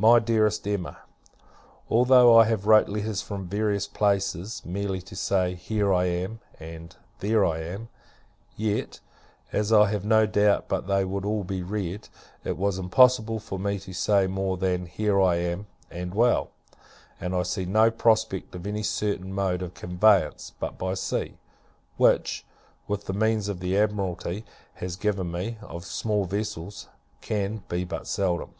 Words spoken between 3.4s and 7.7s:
various places, merely to say "Here I am," and "There I